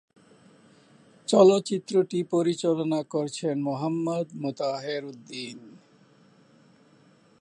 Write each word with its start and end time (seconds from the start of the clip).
চলচ্চিত্রটি 1.27 2.19
পরিচালনা 2.33 2.99
করেছেন 3.03 3.55
মোহাম্মদ 3.61 4.27
মোতাহার 4.41 5.03
উদ্দিন। 5.05 5.57